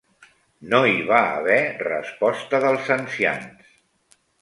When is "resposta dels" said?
1.85-2.93